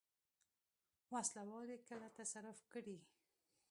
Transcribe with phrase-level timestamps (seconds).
[1.13, 2.97] وسله وال یې کله تصرف کړي.